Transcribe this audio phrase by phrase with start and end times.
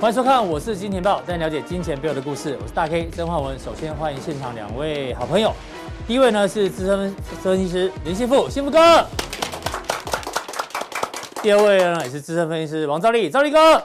[0.00, 2.56] 欢迎收看，我是金钱豹，带你了解金钱背后的故事。
[2.62, 3.58] 我是大 K 曾焕文。
[3.58, 5.52] 首先欢迎现场两位好朋友，
[6.06, 7.12] 第一位呢是资深
[7.42, 8.78] 分析师林信富，信富哥。
[11.42, 13.82] 第二位呢也是资深分析师王兆力，兆力哥。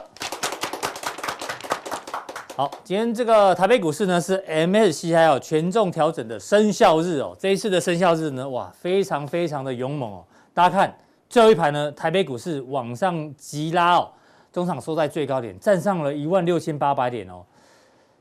[2.54, 10.24] 好，今天这个台北股市呢是 MSCI 哦权重调整的生效日哦，这一次的生效日呢，哇，非常非常的勇猛哦。
[10.54, 10.96] 大家看
[11.28, 14.08] 最后一排呢，台北股市往上急拉哦。
[14.54, 17.44] 中场收在最高点，站上了一万六千八百点哦，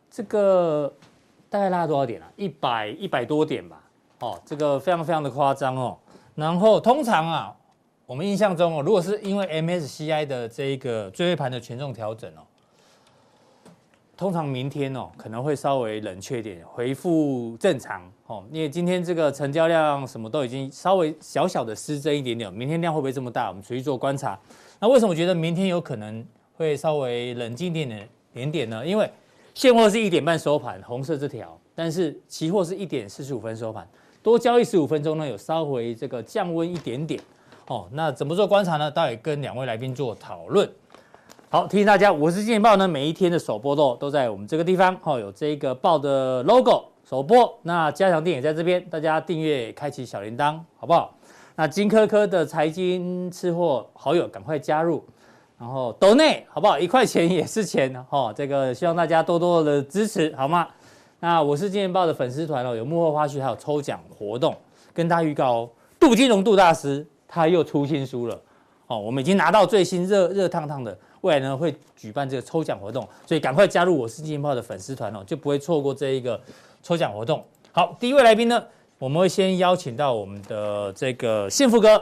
[0.09, 0.91] 这个
[1.47, 2.27] 大概拉多少点啊？
[2.35, 3.83] 一百一百多点吧，
[4.21, 5.95] 哦，这个非常非常的夸张哦。
[6.33, 7.55] 然后通常啊，
[8.07, 12.41] 我们印象中哦，如果是因为 MSCI 的这一个最后一盘的权重调整哦，
[14.17, 18.43] 通常明天哦可能会稍微冷却一点，恢复正常哦。
[18.51, 23.49] 因为今天这个成交量什么都已经稍微小小的失真一点点，明天量会不会这么大？
[23.49, 24.39] 我们持续做观察。
[24.83, 26.25] 那为什么觉得明天有可能
[26.57, 28.85] 会稍微冷静一点点点点呢？
[28.85, 29.09] 因为
[29.53, 33.87] 现货是一点半收盘，红色这条，但是期货是一点四十五分收盘，
[34.21, 37.17] 多交易十五分钟呢，有稍微这个降温一点点。
[37.67, 38.91] 哦，那怎么做观察呢？
[38.91, 40.69] 待会跟两位来宾做讨论。
[41.47, 51.17] 好，提醒大家，我是金钱爆呢，每一天的首播都都在我们这个地方，哦，有这个爆的 logo 首播，那加强錠也在这边，大家订阅，开启小铃铛，好不好？
[51.55, 55.03] 那金科科的财经吃货好友赶快加入，
[55.59, 56.79] 然后抖内好不好？
[56.79, 58.33] 一块钱也是钱哦。
[58.35, 60.67] 这个希望大家多多的支持，好吗？
[61.19, 64.55] 那我是金钱爆的粉丝团哦，有幕后花絮，还有抽奖活动，
[64.93, 65.69] 跟大家预告哦。
[65.99, 68.41] 杜金龙杜大师他又出新书了
[68.87, 76.41] 哦，我们已经拿到最新热热烫烫的，未来呢会举办这个抽奖活动，所以赶快加入我是金钱爆的粉丝团哦，就不会错过这一个
[76.81, 77.43] 抽奖活动。
[77.71, 78.61] 好，第一位来宾呢？
[79.03, 82.01] 我们会先邀请到我们的这个幸福哥，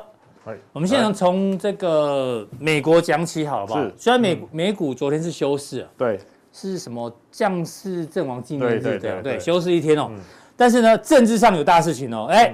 [0.71, 3.81] 我们现在从这个美国讲起，好了吧？
[3.81, 3.93] 是。
[3.97, 6.19] 虽然美美股昨天是休市，对，
[6.53, 10.11] 是什么将士阵亡纪念日，对对对，休市一天哦。
[10.55, 12.53] 但是呢，政治上有大事情哦，哎，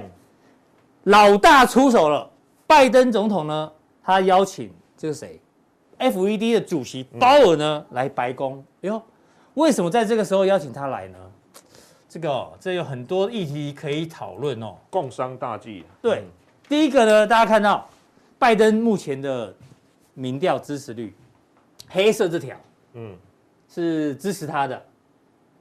[1.02, 2.26] 老大出手了，
[2.66, 3.70] 拜登总统呢，
[4.02, 5.38] 他邀请这个谁
[5.98, 8.64] ，FED 的主席鲍尔呢来白宫。
[8.80, 9.02] 哎呦，
[9.52, 11.18] 为什么在这个时候邀请他来呢？
[12.18, 14.74] 这个哦，这有很多议题可以讨论哦。
[14.90, 15.84] 共商大计。
[16.02, 16.24] 对，
[16.68, 17.88] 第一个呢，大家看到
[18.40, 19.54] 拜登目前的
[20.14, 21.14] 民调支持率，
[21.86, 22.56] 黑色这条，
[22.94, 23.16] 嗯，
[23.68, 24.82] 是支持他的，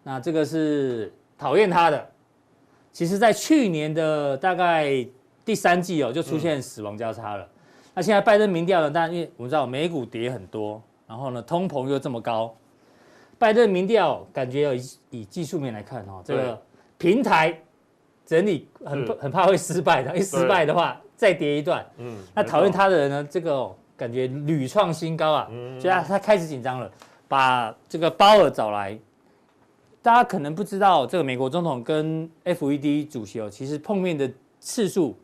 [0.02, 2.10] 那这个是讨厌他的。
[2.92, 5.06] 其实，在去年的大概
[5.46, 7.44] 第三季哦，就出现死亡交叉了。
[7.44, 7.50] 嗯、
[7.94, 12.52] 那现在拜登民调呢，当然因为我们知道美股跌很多，然后呢，通膨又这么高。
[13.38, 14.82] 拜登民调感觉以
[15.12, 16.62] 以技术面来看哈，这个
[16.98, 17.58] 平台
[18.26, 21.86] 整理很很怕会失败的，一失败的话再跌一段。
[21.98, 25.48] 嗯，那讨厌他的人呢，这个感觉屡创新高啊，
[25.80, 26.92] 所以他他开始紧张了，
[27.28, 28.98] 把这个鲍尔找来。
[30.02, 35.18] 大家可能不知道，这个美国总统跟 FED 主席哦，其实碰面的次数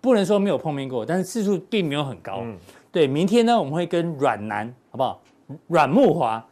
[0.00, 2.44] 不能说没有碰面过，但是次数并没有很高。
[2.90, 5.22] 对，明天呢，我们会跟阮南好不好？
[5.68, 6.42] 阮慕驊。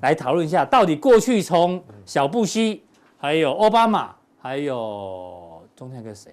[0.00, 2.82] 来讨论一下，到底过去从小布希，
[3.18, 6.32] 还有奥巴马，还有中间一个谁？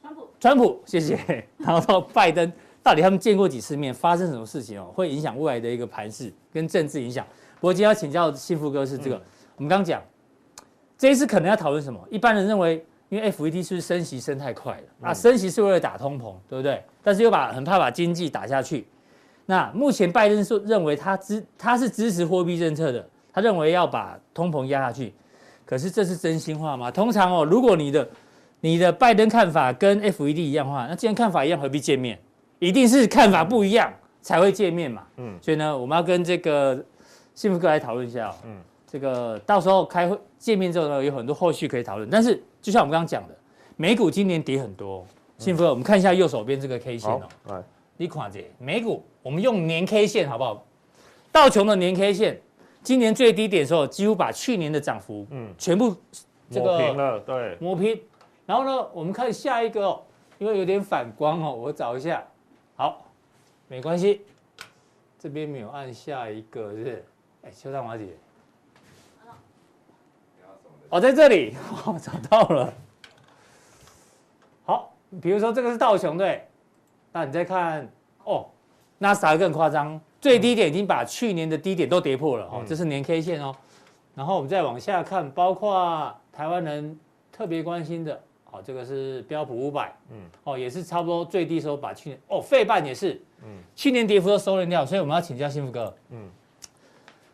[0.00, 0.28] 川普。
[0.38, 1.18] 川普，谢谢。
[1.58, 2.52] 然后到拜登，
[2.82, 3.92] 到底他们见过几次面？
[3.92, 4.92] 发生什么事情哦？
[4.94, 7.26] 会影响未来的一个盘势跟政治影响。
[7.60, 9.22] 不过今天要请教幸福哥是这个，嗯、
[9.56, 10.02] 我们刚讲
[10.98, 12.00] 这一次可能要讨论什么？
[12.10, 14.82] 一般人认为，因为 FED 是不是升息升太快了？
[15.00, 16.82] 嗯、啊，升息是为了打通膨，对不对？
[17.02, 18.86] 但是又把很怕把经济打下去。
[19.46, 25.12] 那目前拜登说认为他支他是支持货币政策的，他认为要把通膨压下去，
[25.64, 26.90] 可是这是真心话吗？
[26.90, 28.08] 通常哦，如果你的
[28.60, 32.18] 你的拜登看法跟 FED 一样的话，那既然看法一样，何必见面？
[32.60, 35.02] 一定是看法不一样才会见面嘛。
[35.16, 36.80] 嗯，所以呢，我们要跟这个
[37.34, 38.34] 幸福哥来讨论一下哦。
[38.44, 38.56] 嗯，
[38.86, 42.08] 这个到时候开会见面之后呢，有很多后续可以讨论。
[42.08, 43.36] 但是就像我们刚刚讲的，
[43.76, 45.04] 美股今年跌很多，
[45.38, 47.64] 幸福哥，我们看一下右手边这个 K 线哦。
[48.02, 50.66] 你看这美股，我们用年 K 线好不好？
[51.30, 52.42] 道琼的年 K 线，
[52.82, 55.94] 今年最低点的时候，几乎把去年的涨幅，嗯，全部
[56.50, 58.02] 这个抹平了，对，抹平。
[58.44, 60.02] 然后呢，我们看下一个哦，
[60.38, 62.26] 因为有点反光哦，我找一下。
[62.74, 63.06] 好，
[63.68, 64.22] 没关系，
[65.16, 67.04] 这边没有按下一个，是是？
[67.42, 68.08] 哎，邱大华姐，
[70.88, 71.54] 哦，在这里，
[71.86, 72.74] 我 找到了。
[74.64, 76.48] 好，比如说这个是道琼对。
[77.12, 77.86] 那你再看
[78.24, 78.46] 哦，
[78.98, 83.54] 纳斯达克更夸张，最低点已经把去年的低点都跌破了哦，这是年 K 线哦。
[84.14, 86.98] 然后我们再往下看，包括台湾人
[87.30, 88.20] 特别关心的，
[88.50, 96.28] 哦，这个是标普五百，嗯，哦，也是差不多最低时候把去年哦，费半也是，嗯，去年跌幅都收敛掉，所以我们要请教幸福哥，嗯，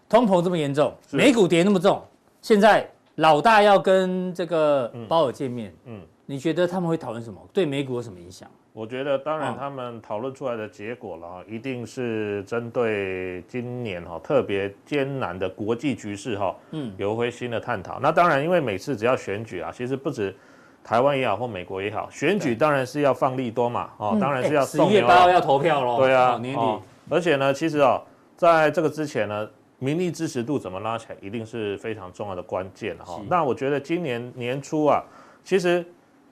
[0.08, 2.00] 通膨这么严重，美股跌那么重，
[2.40, 7.40] 现在老大要跟这个鲍尔见面，嗯，你觉得他们会讨论什么？
[7.52, 8.48] 对美股有什么影响？
[8.78, 17.98] 我觉得，当然，他们讨论出来的结果了，一定是针对今年哈特别艰难的国际局势哈，嗯，有一回新的探讨。
[17.98, 20.32] 那当然，因为每次只要选举啊，其实不止
[20.84, 26.80] 台湾也好或美国也好，选举当然是要放利多嘛，哦，当然是要十一月八号要投票喽，对啊，年底。
[27.10, 28.00] 而且呢，其实哦，
[28.36, 33.20] 在这个之前呢，民意支持度怎么拉起来，一定是非常重要的关键哈。
[33.28, 35.02] 那我觉得今年年初啊，
[35.42, 35.84] 其实。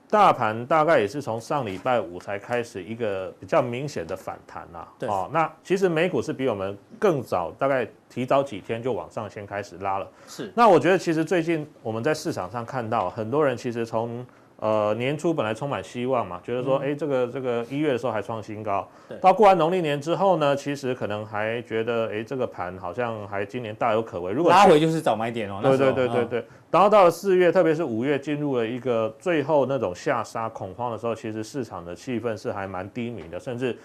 [0.09, 4.87] 大盘大概也是从上礼拜五才开始一个比较明显的反弹啦。
[4.97, 5.07] 对。
[5.09, 10.07] 哦，那其实美股是比我们更早，大概提早几天就往上先开始拉了。
[10.27, 10.51] 是。
[10.55, 14.25] 那我觉得其实最近我们在市场上看到很多人其实从。
[14.59, 18.89] 呃，年初本来充满希望嘛，觉得说，哎、嗯，这个这个一月的时候还创新高，
[19.21, 24.31] 到过完农历年之后呢，其实可能还觉得，哎，这个盘好像还今年大有可为。
[24.31, 25.59] 如果拉回就是早买点哦。
[25.61, 26.45] 对对对对对。
[26.69, 33.77] 然后到了四月，特别是五月，进入了一个最后那种下杀恐慌的时候，其实市场的气氛是还蛮低迷的，甚至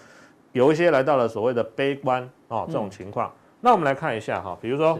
[0.51, 3.29] 有一些来到了所谓的悲观哦这种情况。
[3.29, 4.97] 嗯、那我们来看一下哈，比如说。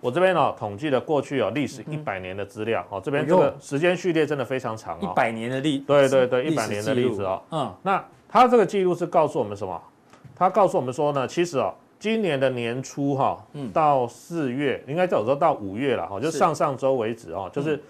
[0.00, 9.82] 我这边哦，统计了过去哦历史一百年的资料哦，这边这个时间序列真的非常长哦，一百年的历，对对对，一百年的例子哦，嗯，那它这个记录是告诉我们什么？
[10.36, 11.72] 它告诉我们说呢，其实哦，
[12.04, 17.82] 今年的年初哈，嗯到四月，应该走说到五月了哈，就上上周为止哦，就是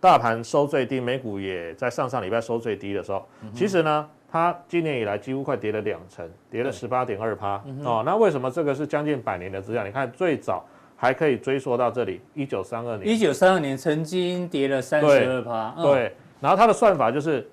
[0.00, 3.22] 大盘收最低，美股也在上上礼拜收最低的时候，
[3.54, 9.84] 其实呢，它今年以来几乎快跌了两成，跌了十八点二趴哦，那为什么这个是将近百年的资料？
[9.84, 10.64] 你看最早。
[11.02, 13.08] 还可以追溯到这里，一九三二年。
[13.08, 15.74] 一九三二年曾经跌了三十二趴。
[15.82, 17.50] 对，然后它的算法就是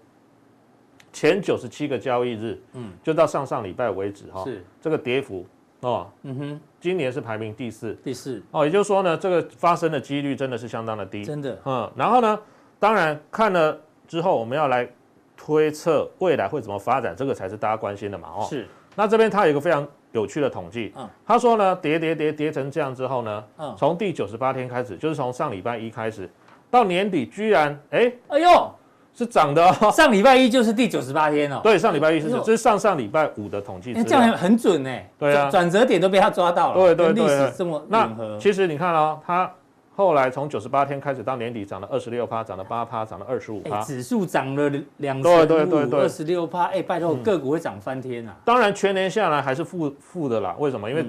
[1.13, 4.43] 前九十七个交易日，嗯，就到上上礼拜为止哈。
[4.43, 5.45] 是这个跌幅
[5.81, 7.93] 哦，嗯哼，今年是排名第四。
[8.03, 11.23] 第四哦，也就是说呢，这个发生的几率真的是相当的低。
[11.23, 11.57] 真的。
[11.65, 12.39] 嗯，然后呢，
[12.79, 13.77] 当然看了
[14.07, 14.87] 之后，我们要来
[15.35, 18.27] 推测未来会怎么发展，这个才是大家关心的嘛。
[18.37, 18.67] 哦，是。
[18.95, 19.87] 那这边它有一个非常。
[20.13, 26.27] 有趣的统计，嗯，他说呢，跌跌跌跌成这样之后呢，嗯，从第九十八天开始，就是从上礼拜一开始，
[26.71, 28.71] 到年底居然，哎，哎呦，
[29.17, 29.89] 是涨的哦。
[29.91, 31.59] 上礼拜一就是第九十八天哦。
[31.63, 33.93] 对，上礼拜一是，这是上上礼拜五的统计。
[34.03, 34.89] 这样很准呢。
[35.17, 36.75] 对啊，转折点都被他抓到了。
[36.75, 37.83] 对对对，历史这么。
[37.89, 38.09] 那
[38.39, 39.51] 其实你看哦，他。
[39.95, 43.81] 后来从九十八天开始到年底涨了二十六趴，涨了八趴，涨了二十五趴。
[43.81, 46.65] 指数涨了两成五，二十六趴。
[46.65, 48.35] 哎，拜托，个股会涨翻天啊！
[48.45, 50.55] 当然，全年下来还是负负的啦。
[50.59, 50.87] 为什么？
[50.87, 51.03] 因为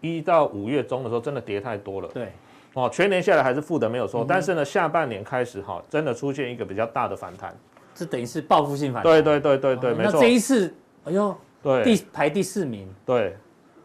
[0.00, 2.06] 一到五月中的时候真的跌太多了。
[2.14, 2.32] 对，
[2.74, 4.24] 哦，全年下来还是负的，没有错。
[4.28, 7.54] 但是呢，下半年开始哈，真的出现一个比较大的反弹。
[7.94, 9.12] 这等于是报复性反弹。
[9.12, 10.12] 对对对对对，没错。
[10.12, 10.72] 那这一次，
[11.04, 12.88] 哎呦，对，第排第四名。
[13.04, 13.36] 对，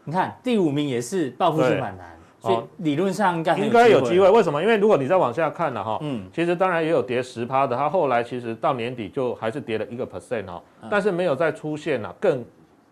[0.04, 2.14] 你看第五名也是报复性反弹。
[2.40, 4.60] 所以理论上应该应该有机会，为什么？
[4.60, 12.44] 因为如果你再往下看了哈，嗯，其实当然也有跌十趴的，它后来其实到年底就还是跌了一个 percent 哈，但是没有再出现了更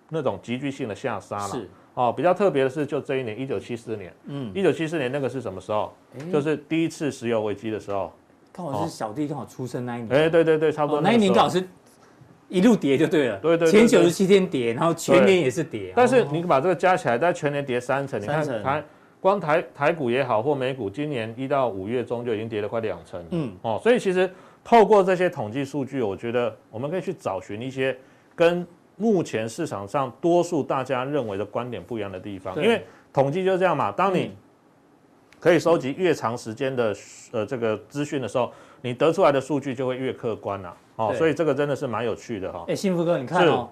[0.08, 1.48] 那种急剧性的下杀了。
[1.48, 5.92] 是哦，比较特别的是，就这一年一九七四年，嗯，一九七四年那个是什么时候？
[6.32, 8.12] 就是第一次石油危机的时候，
[8.52, 10.10] 刚好是小弟刚好出生那一年。
[10.10, 11.62] 哎，对对对，差不多那一年刚好是
[12.48, 13.38] 一路跌就对了。
[13.38, 15.92] 对对，前九十七天跌，然后全年也是跌。
[15.94, 18.84] 但是你把这个加起来，在全年跌三成，你看台。
[19.22, 23.24] 光台台股也好，或美股，今年一到五月中就已经跌了快两成。
[23.30, 24.28] 嗯，哦，所以其实
[24.64, 27.96] 透过这些统计数据，我觉得我们可以去找寻一些
[28.34, 32.54] 跟目前市场上多数大家认为的观点不一样的地方。
[32.56, 34.36] 因为统计就是这样嘛，当你
[35.40, 36.94] 可以收集越长时间的
[37.32, 40.76] 呃这个资讯的时候，你得出来的数据就会越客观了。
[40.96, 42.64] 哦，所以这个真的是蛮有趣的哈。
[42.68, 43.68] 哎，幸福哥，你看哦。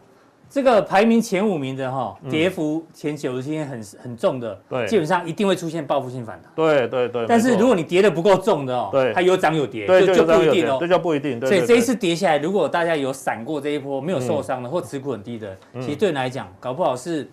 [0.50, 6.50] 这个排名前五名的哈，跌幅前九十天很很重的，对，基本上一定会出现报复性反弹。
[6.57, 7.25] 对对对。
[7.28, 10.78] 但是如果你跌的不够重的哦，对，它有涨有跌，就就不一定哦。
[10.80, 11.40] 这就不一定。
[11.40, 17.30] 所以这一次跌下来，如果大家有闪过这一波，没有受伤的，或持股很低的，其实对你来讲，搞不好是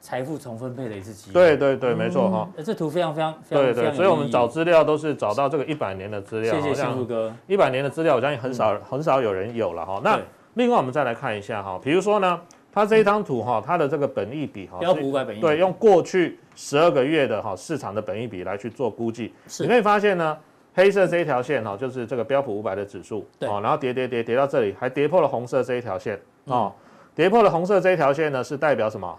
[0.00, 1.32] 财富重分配的一次机会。
[1.32, 2.48] 对对对，没错哈。
[2.64, 3.64] 这图非常非常非常。
[3.64, 6.54] 对对，所以我们找资料都是找到这个一百年的资料。
[6.54, 7.34] 谢谢幸福哥。
[7.48, 10.00] 一百年的资料，我相信很少很少有人有了哈。
[10.04, 10.20] 那
[10.54, 12.40] 另外我们再来看一下哈，比如说呢。
[12.74, 19.30] 它这一张图哈，它的这个本益比哈，标普五百本益比，对，用过去十二个月的哈市场的本益比来去做估计，
[19.60, 20.34] 你可以发现呢，
[20.72, 26.72] 黑色这一条线哈，就是这个标普五百的指数，对，然后跌跌跌跌到这里，还跌破了红色这一条线，哦，
[27.14, 29.18] 跌破了红色这一条线呢，是代表什么？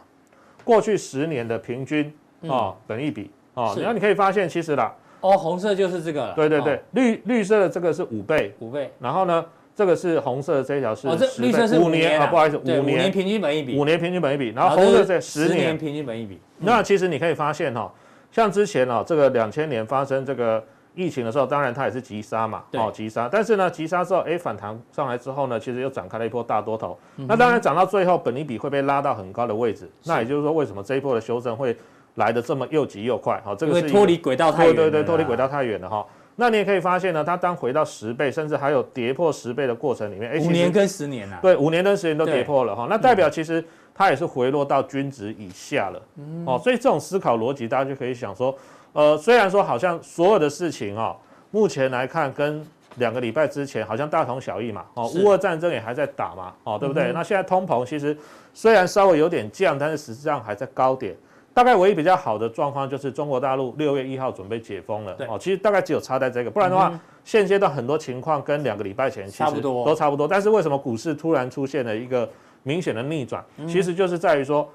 [0.64, 2.12] 过去十年的平均
[2.48, 3.30] 啊本益比。
[3.54, 9.46] 啊，然后你可以发现其实啦，哦，红色就是这个，对对对，绿绿色的这个是五倍，五倍，然后呢？
[9.76, 16.40] 这个是红色的这一条是哦，这绿色是五年啊，不好意思，五年五年平均本益比，五年平均本益比，然后红色是十年平均本益比。
[16.60, 17.92] 那其实你可以发现哈，
[18.32, 20.64] 像之前哦，这个两千年发生这个
[20.94, 26.98] 疫情的时候，当然它也是急杀嘛，哦急杀，但是呢急杀之后，哎反弹上来之后呢，其实又展开了一波大多头。
[27.18, 29.90] 嗯、那当然涨到最后，本益比会被拉到很高的位置。
[30.06, 31.76] 那也就是说，为什么这一波的修正会
[32.16, 33.42] 来的这么又急又快？
[33.44, 36.06] 好，这个是脱离轨道太远，对对对，脱离轨道太远了哈。
[36.36, 42.88] 那你也可以发现呢，它当回到十倍，甚至还有跌破十倍的过程里面，五年跟十年啊，对，五年跟十年都跌破了哈。
[42.90, 43.64] 那代表其实
[43.94, 46.02] 它也是回落到均值以下了。
[46.18, 48.58] 嗯、哦，所以这种思考逻辑，大家就可以想说，
[48.94, 51.16] 呃，虽然说好像所有的事情哦，
[51.52, 54.84] 目前来看跟两个礼拜之前好像大同小异嘛。
[54.96, 56.54] 哦，乌俄战争也还在打嘛。
[56.64, 57.12] 哦，对不对？
[57.12, 58.18] 嗯、那现在通膨其实
[58.56, 61.16] 虽然稍微有点降，但是实际上还在高点。
[61.54, 70.28] 大概唯一比较好的状况就是中国大陆六月一号准备解封了，哦，其实大概只有差在这个，不然的话，现阶段很多情况跟两个礼拜前其实都差不多。
[70.28, 72.28] 但是为什么股市突然出现了一个
[72.64, 73.44] 明显的逆转？
[73.68, 74.68] 其实就是在于说，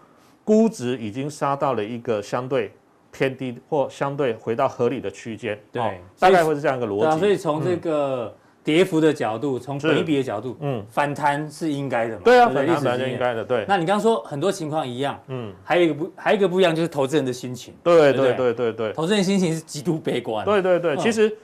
[0.44, 2.73] 估值已经杀到了一个相对
[3.11, 7.18] 偏低或相对回到合理的区间，对，大概会是这样一个逻辑。
[7.18, 8.35] 所以从这个。
[8.68, 12.20] 跌幅的角度，从本益比的角度，嗯，反弹是应该的嘛？
[12.22, 13.64] 对啊，反弹反弹是应该的，对。
[13.66, 17.72] 那你刚刚说很多情况一样，嗯，还有一个不，还有一个不一样，就是投资人的心情。
[17.82, 20.44] 对对对对对，投资人心情是极度悲观。
[20.44, 21.34] 对对对，其实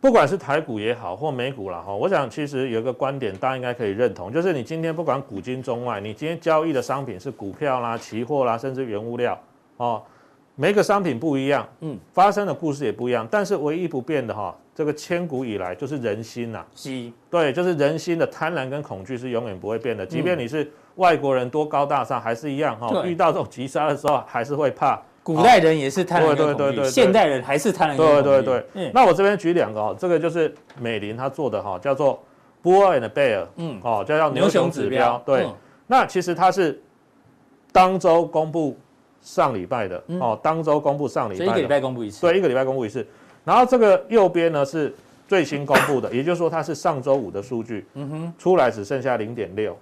[0.00, 9.40] 不管是台股也好，或美股啦哈，我想其实有一个观点，大家应该可以认同，就是你今天不管古今中外，你今天交易的商品是股票啦、期货啦，甚至原物料
[9.76, 10.02] 哦，
[10.56, 14.52] 每个商品不一样，嗯，发生的故事也不一样，但是唯一不变的哈。
[14.74, 20.06] 这个千古以来就是人心呐、啊，是，对，就是人心的贪婪跟恐惧是永远不会变的。
[20.06, 23.04] 即便你是外国人多高大上，还是一样哈、哦。
[23.04, 25.00] 遇到这种急杀的时候，还是会怕。
[25.22, 28.22] 古代人也是贪婪跟恐惧，对对对对对，现代人还是贪婪跟恐惧。
[28.22, 28.66] 对对对。
[28.74, 32.20] 嗯、那我这边举两个哦，这个就是美林他做的哈，叫做
[32.62, 35.22] Bull and Bear，嗯，哦，叫叫牛熊指标。
[35.24, 35.54] 对，嗯、
[35.86, 36.82] 那其实它是
[37.70, 38.76] 当周公布
[39.20, 43.06] 上礼拜的，嗯、哦，当周公布上礼拜的，一个礼拜公布一次，对，一个礼拜公布一次。
[43.44, 44.94] 然后这个右边呢是
[45.26, 49.76] 最新公布的，也就是说它是上周五的数据，嗯哼，出来只剩下零点六，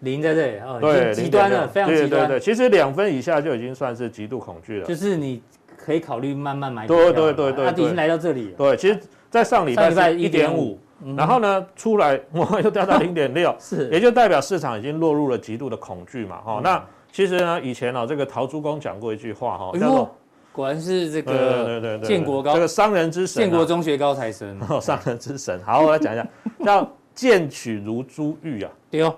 [0.00, 2.10] 零在这里啊，对，极端了，非常极端。
[2.10, 5.42] 对对对，其实两分以下就已经算是极度恐惧了，就是你
[5.76, 6.86] 可以考虑慢慢买。
[6.86, 8.54] 对对对对，它已经来到这里。
[8.56, 10.78] 对，其实，在上礼拜在一点五，
[11.16, 16.60] 然后呢出来我又掉到零点六， 是，也就代表市场已经落入了极度的恐惧嘛，哈。
[16.62, 20.16] 那其实呢，以前呢这个陶朱公讲过一句话哈，叫做。
[20.56, 25.60] 果然是这个建国高，这个商人之神，建国中学高材生，哦 商人之神。
[25.62, 26.26] 好，我来讲一下，
[26.64, 29.14] 叫贱取如珠玉啊，对哦，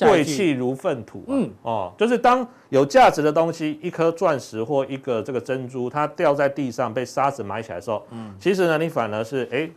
[0.00, 1.22] 贵气如粪土。
[1.28, 9.70] 嗯，哦，就是当有价值的东西，一颗钻石或一个这个珍珠，它掉在地上被沙子埋起来的时候，嗯，其实呢，你反而是哎，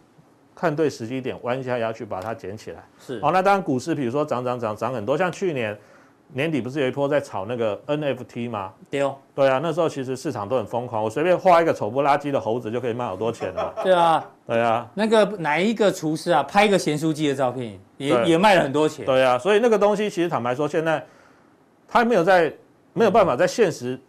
[0.55, 2.83] 看对时机点，弯下腰去把它捡起来。
[2.97, 5.77] 是，好，那当然股市，比如说涨涨涨涨很多，像去年。
[6.35, 8.71] 年底不是有一波在炒那个 NFT 吗？
[8.89, 13.71] 对哦，对啊，那时候其实市场都很疯狂，我随便画一个丑不拉几的猴子就可以卖好多钱了。
[13.83, 19.05] 对啊，对啊，那个哪一个厨师啊，拍一个咸酥鸡的照片也也卖了很多钱。
[19.05, 21.05] 对啊，所以那个东西其实坦白说，现在
[21.87, 22.51] 他没有在
[22.93, 23.99] 没有办法在现实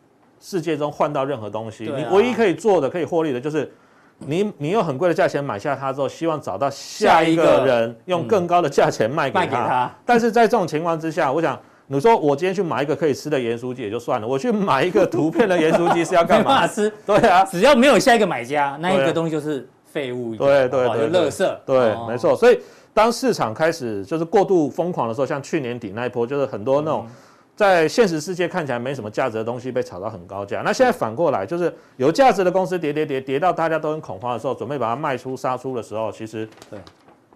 [0.41, 1.85] 世界中换到任何东西。
[1.85, 3.71] 你唯一可以做的可以获利的就是
[4.17, 9.93] 你你用很贵的价钱买下它之后，希望找到下一个人用更高的价钱卖给他。
[10.07, 11.61] 但是在这种情况之下，我想。
[11.87, 16.61] 你说我今天去买一个可以吃的盐酥鸡也就算了，我去买一个图片的盐酥鸡是要干嘛？
[16.63, 16.91] 法吃。
[17.05, 20.35] 对啊，只要没有下一个买家，那一个东西就是废物。
[20.35, 21.57] 对对对，就垃圾。
[21.67, 22.35] 对，没错。
[22.35, 22.59] 所以
[22.95, 27.07] 当市场开始就是过度疯狂的时候，像去年底那一波，就是很多那种
[27.55, 30.63] 在现实世界看起来没什么价值的东西被炒到很高价。
[30.65, 36.79] 那现在反过来，就是有价值的公司跌跌跌跌到大家都很恐慌的时候，准备把它卖出杀出的时候，其实对，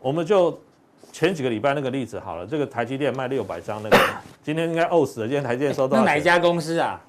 [0.00, 0.58] 我们就。
[1.12, 3.98] 前几个礼拜那个例子好了，这个台积电卖六百张那个，
[4.42, 5.26] 今天应该呕死了。
[5.26, 7.00] 今天台积电收到、哪一家公司啊？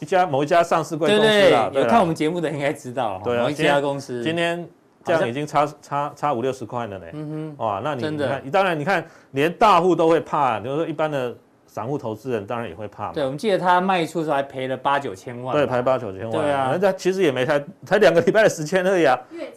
[0.00, 1.24] 一家某一家上市贵公司
[1.54, 3.20] 啊，对对，有看我们节目的应该知道。
[3.24, 4.68] 对啊，某一家公司今天
[5.02, 7.06] 这样已经差差差五六十块了呢。
[7.12, 11.34] 嗯哼，哇，那你你看，当然你看，连大户都会怕，比如说一般的
[11.66, 13.12] 散户投资人当然也会怕嘛。
[13.14, 15.56] 对，我们记得他卖出时候还赔了八九千万。
[15.56, 16.30] 对，赔八九千万。
[16.32, 19.18] 对啊，人家其实也没太才两个礼拜的时间而已啊。
[19.30, 19.50] 月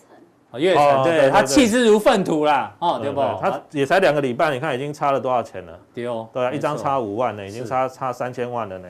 [0.52, 3.22] 成，对他弃之如粪土啦，哦，对不？
[3.42, 5.80] 他也才两个礼拜，你看已经差了多少钱了？
[5.94, 8.88] 对哦，对啊，一张差五万呢，已经差差三千万了呢。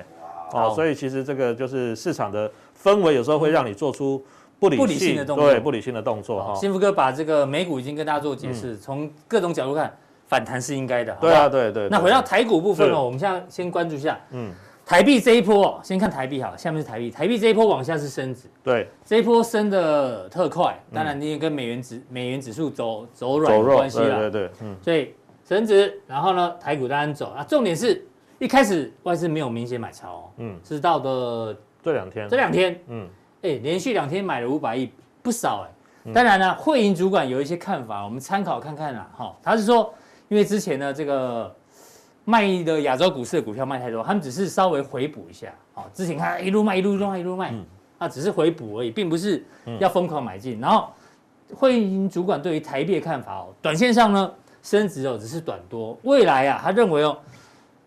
[0.53, 2.49] 哦，所以其实这个就是市场的
[2.81, 4.23] 氛围，有时候会让你做出
[4.59, 6.55] 不理性的动作，对，不理性的动作哈。
[6.55, 9.91] 幸福哥把这个美股已经跟大家做解释，从各种角度看，
[10.27, 11.13] 反弹是应该的。
[11.19, 11.89] 对啊，对对。
[11.89, 14.53] 那回到台股部分哦，我们现在先关注一下，嗯。
[14.87, 17.11] 台币这一波，先看台币好，下面是台币。
[17.11, 25.13] 台币这一波往下是升值，对，这一波升的特快，当然你也跟美元指美元指数走走软有关系了，对对对，嗯，所以
[25.43, 27.31] 升值，然后呢，台股当然走。
[27.31, 27.43] 啊。
[27.43, 28.07] 重点是
[28.39, 31.53] 一开始外资没有明显买超，嗯，是到的
[31.83, 33.09] 这两天，这两天，嗯，
[33.41, 34.89] 哎，连续两天买了五百亿，
[35.21, 36.13] 不少哎。
[36.13, 39.11] 当然呢，汇银主管有一些看法，我们参考看看啦。
[39.13, 39.93] 哈，他是说，
[40.29, 41.53] 因为之前呢，这个
[42.29, 45.47] 卖的亚洲股市的股票卖太多，他们只是稍微回补一下。
[45.73, 47.53] 好，之前看一路卖一路卖一路卖，
[47.97, 49.41] 啊，只是回补而已，并不是
[49.79, 50.59] 要疯狂买进。
[50.59, 50.89] 然后
[51.55, 54.29] 汇银主管对于台币的看法哦，短线上呢，
[54.61, 57.17] 升值哦，只是短多，未来啊，他认为哦，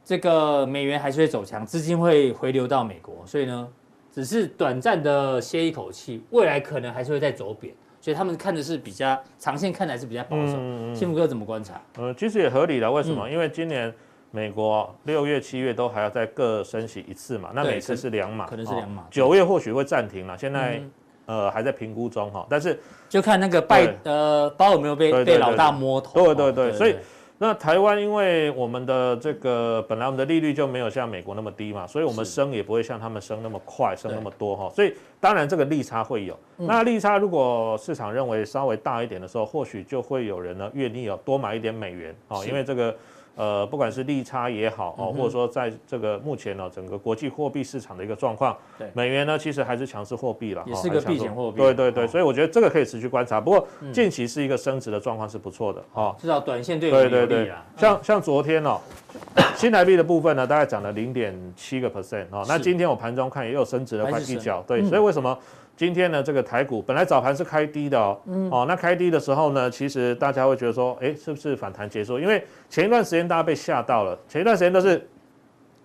[0.02, 3.68] 这个美元还是会走强，资金会回流到美国，所以呢，
[4.10, 7.74] 只是短暂的歇一口气，未来可能还是会再走贬。
[8.00, 10.54] 所以他们看的是比较长线，看来是比较保守。
[10.54, 10.96] 嗯嗯。
[10.96, 11.78] 幸福哥怎么观察？
[11.98, 12.90] 嗯，其实也合理了。
[12.90, 13.28] 为什么？
[13.28, 13.92] 嗯、因为今年
[14.30, 19.06] 美国六月、七月都还要再各升息一次嘛，那每次是两码，可能是两码。
[19.10, 20.90] 九月或许会暂停了，现在、嗯、
[21.26, 22.46] 呃还在评估中哈。
[22.48, 26.34] 但是就看那个拜呃包有没有被被老大摸头。
[26.34, 26.96] 对对对，所以。
[27.42, 36.38] 那台湾因为我们的这个本来我们的利率就没有像美国那么低嘛，所以我们升也不会像他们升那么快，升那么多哈，所以当然这个利差会有。
[36.58, 42.94] 那利差如果市场认为稍微大一点的时候，或许就会有人呢愿意有多买一点美元啊，因为这个。
[43.36, 51.58] 呃，不管是利差也好哦，或者说在这个目前呢，整个国际货币市场的一个状况，对美元呢，其实还是强势货币了，也是个避险货币。
[51.58, 53.40] 对对对，所以我觉得这个可以持续观察。
[53.40, 57.08] 不过近期是一个升值的状况是不错的哈，至少短线对有利啊。
[57.10, 58.80] 对对对，像像昨天哦，
[59.56, 65.38] 新台币的部分呢，大概涨了零点七个 percent 哦，那今天我盘中看也有升值了快一角，对，所以为什么？
[65.76, 72.18] 今天呢，这个台股本来早盘是开低的哦，嗯、哦，那开低的时候呢，其实大家会觉得说，哎，是不是反弹结束？
[72.18, 75.08] 因为前一段时间大家被吓到了，前一段时间都是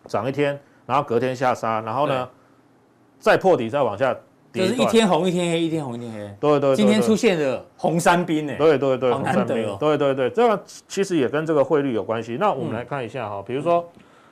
[0.07, 2.27] 涨一天，然后隔天下杀，然后呢
[3.19, 4.21] 再破底再往下跌，
[4.55, 6.19] 就是一天红一天黑，一天红一天黑。
[6.39, 9.77] 对对，对对对，今天出现了红三兵哎，对对对，好难得哦。
[9.79, 12.37] 对对对，这个其实也跟这个汇率有关系。
[12.39, 13.87] 那我们来看一下哈，比如说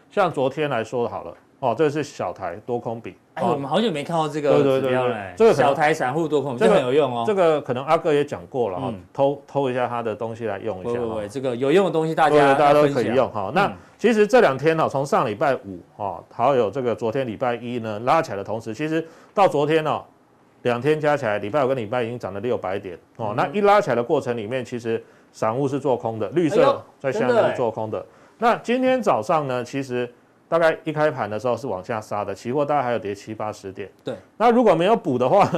[0.09, 1.33] 像昨天来说好了。
[1.59, 3.15] 哦，这个是小台多空比。
[3.35, 5.15] 哎，我们好久没看到这个指标了。
[5.37, 7.23] 这个小台散户多空，这个很有用哦。
[7.25, 10.99] 这个可能阿哥也讲过了哈，偷偷一下他的东西来用一下。
[10.99, 13.49] 对，这个有用的东西大家大家都可以用哈。
[13.55, 20.01] 那其实这两天呢，从上礼拜五哈，还有这个昨天礼拜一呢拉起来的同时，其实到昨天呢，
[20.63, 23.33] 两天加起来，礼拜五跟礼拜已经涨了六百点哦。
[23.37, 28.05] 那一拉起来的过程里面，其实散户是做空的，绿色在下面是做空的。
[28.39, 30.11] 那今天早上呢，其实。
[30.49, 33.89] 大概一开盘的时候是往下杀的，期货大概还有跌七八十点。
[34.03, 35.49] 对，那如果没有补的话，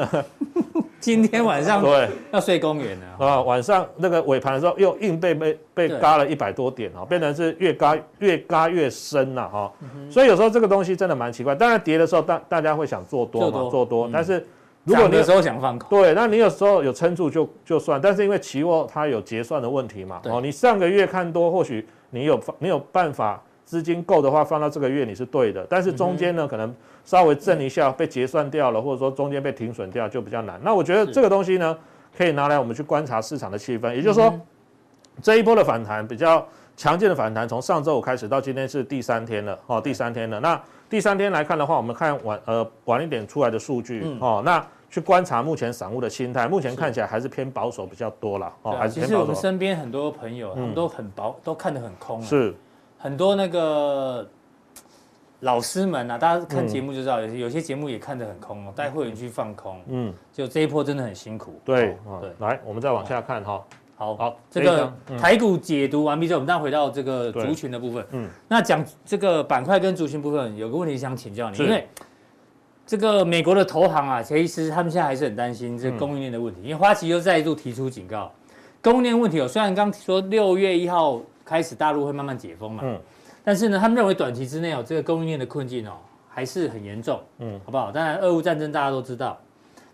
[1.02, 3.41] 今天晚上对 要睡公园了啊。
[3.41, 9.70] 晚上那个尾盘的时候又硬被被被嘎了一百多点啊，变成是越嘎越嘎越深了哈。
[10.10, 11.54] 所以有时候这个东西真的蛮奇怪。
[11.54, 14.10] 当然跌的时候大大家会想做多嘛，做多。
[14.13, 14.48] 但是
[14.86, 18.00] 如果你有时候想放空，对，那你有时候有撑住就就算。
[18.00, 23.41] 但是因为期货它有结算的问题嘛，哦，你上个月看多，或许你有你有办法。
[23.65, 26.71] 资金够的话，放到这个月你是对的，但是中间呢，可能
[27.04, 30.62] 稍微震一下被结算掉了，或者说中间被停损掉就比较难。
[30.63, 31.76] 那我觉得这个东西呢，
[32.15, 34.32] 可以拿来我们去观察市场的气氛，也就是说，
[35.19, 40.39] 这一波的反弹比较强劲的反弹，从上周五开始到今天是第三天了哦，第三天了。
[40.39, 44.63] 那第三天来看的话，我们看晚呃晚一点出来的数据哦，那
[44.95, 49.08] 去观察目前散户的心态，目前看起来还是偏保守比较多了哦，还是偏保守。
[49.08, 52.21] 其实我们身边很多朋友他们都很保，都看得很空。
[52.21, 52.55] 是。
[52.97, 54.25] 很多那个
[55.41, 61.60] 老师们啊，大家看节目就知道，有些有些节目也看得很空哦，带会员去放空，嗯，就这一波真的很辛苦。
[61.65, 63.62] 对，对，来，我们再往下看哈。
[63.97, 68.05] 好，好，这个台股解读完毕之后，我们再回到这个族群的部分。
[68.12, 71.86] 嗯，那讲这个板块跟族群部分，有个问题想请教你，因为
[72.86, 78.32] 这个美国的投行啊，其实他们现在还是很担心这个供应链的问题，因为花旗又再度提出警告，
[78.82, 81.21] 供应链问题哦，虽然刚说六月一号。
[81.48, 83.00] 开始大陆会慢慢解封嘛，嗯，
[83.43, 85.91] 但是呢，他们认为短期之内哦，这个供应链的困境哦
[86.28, 87.91] 还是很严重，嗯，好不好？
[87.91, 89.38] 当然，俄乌战争大家都知道，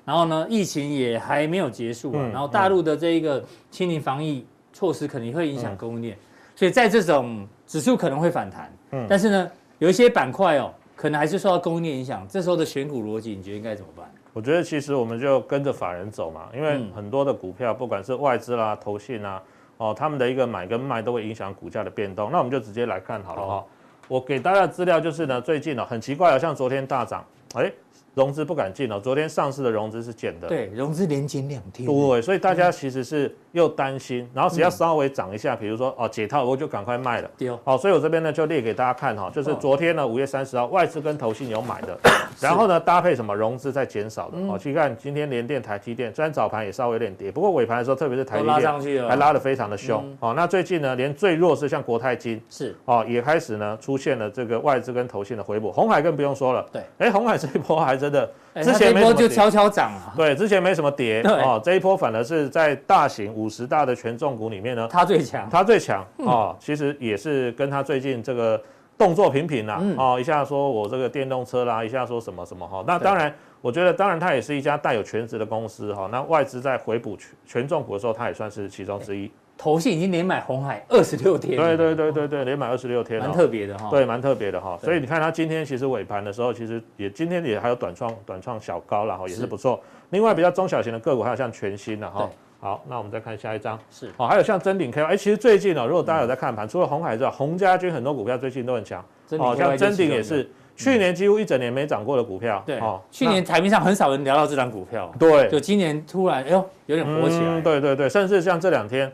[0.05, 6.17] 然后呢，疫情也还没有结束啊，然后大陆的这一个清零防疫措施可能会影响供应链，
[6.55, 14.07] 所以在这种指数可能会反弹，嗯，但是呢，有一些板块哦，可能还是受到供应链影响，这时候的选股逻辑，你觉得应该怎么办？
[14.33, 19.41] 我觉得其实我们就跟着法人走嘛，因为很多的股票，不管是外资啦、投信啊。
[19.77, 23.65] 哦，他们的一个买跟卖都会影响股价的变动，那我们就直接来看好了哈。
[24.07, 27.73] 我给大家的资料就是呢，最近呢很奇怪啊，像昨天大涨，哎。
[28.13, 30.47] 融资不敢进了，昨天上市的融资是减的。
[30.47, 31.87] 对，融资连减两天。
[31.87, 37.31] 对，所以大家其实是又担心，然后只要稍微涨一下，比如说哦解套，我就赶快卖了。
[37.37, 37.49] 对。
[37.63, 41.97] 好，所以我这边呢就列给大家看哈，就是昨天呢五月三十号外资跟投信有买的，
[42.39, 44.37] 然后呢搭配什么融资在减少的。
[44.49, 50.03] 哦，去看今天联电、台积电，虽然早盘也稍微有点跌，不过尾盘的时候，特别是台积电还拉得非常的凶。
[50.19, 56.65] 哦，那最近呢连最弱势像国泰金是哦也开始呢出现了这个外资跟投信的回补，红海更不用说了。
[56.73, 56.81] 对。
[56.97, 57.81] 哎，红海这一波。
[57.81, 68.61] 海真的之前没就悄悄涨啊，对，之前没什么跌哦，这一波反而是在大型五十大的权重股里面呢，它最强，它最强哦，其实也是跟它最近这个
[68.97, 73.33] 动作频频啦，哦，一下说我这个电动车啦，一下说什么什么哈，那当然。
[73.63, 76.09] 我觉得，当然，它也是一家带有全职的公司哈。
[76.11, 79.31] 那外资在回补权权重股的时候，它也算是其中之一。
[79.61, 83.91] 投信已经连买红海二十六天，对对对对对，连买二十六天，蛮特别的哈。
[83.91, 84.75] 对，蛮特别的哈。
[84.81, 89.79] 所以你看它今天其实尾盘的时候，其实也今天也还有短创短创小高了哈，也是不错。
[90.09, 92.27] 另外比较中小型的个股，还有像全新的哈。
[92.59, 93.77] 好，那我们再看下一张。
[93.91, 94.09] 是。
[94.17, 98.99] 好，还有像臻鼎 KY，哎，其实最近哦，如果大家有在看盘，除了红海之外，洪家军很多股票最近都很强。
[99.37, 100.49] 哦，像臻鼎也是。
[100.73, 109.11] 去年几乎一整年没涨过的股票，对，哦，去年台面上很少人聊到这张股票，对，就今年突然，哎呦，有点火起来，嗯，对对对，甚至像这两天，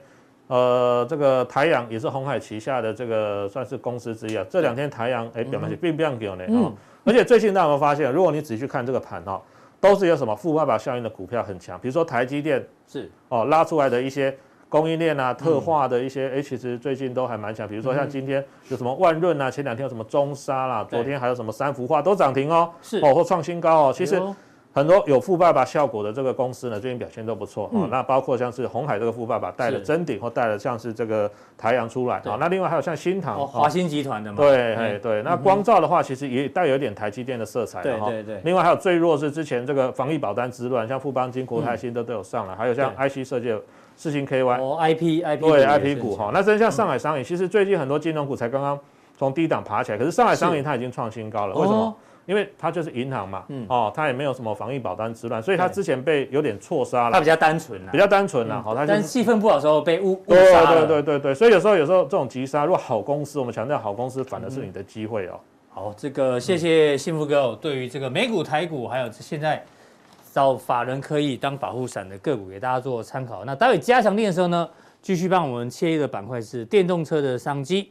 [0.48, 9.42] 呃，这个台阳也是鸿海旗下的这个算是公司之一啊，这两天台阳哎表现并不样给呢，哦，而且最近大家有没有发现，如果你仔细去看这个盘哦，
[9.80, 13.12] 都是有什么富爸爸效应的股票很强，比如说台积电是。
[13.30, 14.36] 哦拉出来的一些。
[14.70, 17.66] 供应链啊，特化的一些，哎，其实最近都还蛮强。
[17.66, 23.00] 比如说像今天有什么万润啊，前两天有什么中沙啦，昨天还有什么三福化都涨停哦，是。
[23.00, 23.94] 哦，或创新高哦。
[23.96, 24.22] 其实
[24.78, 27.88] 很多有富爸爸效果的这个公司呢，最近表现都不错哦。
[27.90, 32.38] 那包括像是鸿海这个富爸爸带了真鼎或带了像是这个台阳出来啊。
[32.40, 34.38] 那另外还有像新唐，华新集团的嘛。
[34.38, 35.24] 对，哎对。
[35.24, 37.82] 那光照的话，其实也带有一点台积电的色彩。
[37.82, 38.40] 对对对。
[38.44, 43.54] 另外还有最弱是之前这个防疫保单之乱，像富邦金、国泰新都都有上来，还有像 IC 设计。
[44.00, 48.80] 四星 KY 哦，I P I P 对 I P 股哈，那真像上海商银，其实最近很多金融股才刚刚
[49.18, 51.96] 从低档爬起来，可是上海商银它已经创新高了，为什么？
[52.28, 57.14] 因为它就是银行嘛，哦，它也没有什么防疫保单之乱，所以它之前被有点错杀了。
[57.14, 65.40] 它比较单纯，比较单纯了，好，它但气氛不好的时候被误误杀对对对对对，所以有时候有时候这种急杀，如果好公司，我们强调好公司，反而是你的机会哦。
[65.70, 69.64] 好，这个谢谢幸福哥对于这个美股台股还有现在。
[70.34, 73.44] 找法人可以当保护伞的个股给大家做参考。
[73.44, 74.70] 那待会加强錠的时候呢，
[75.02, 77.90] 继续帮我们切一个板块是电动车的商机。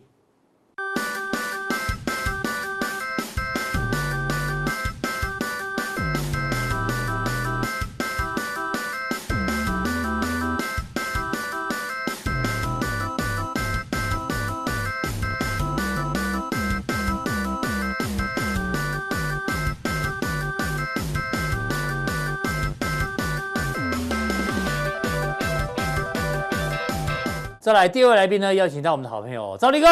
[27.66, 29.88] 再来第二位来宾呢，邀请到我们的好朋友赵立哥。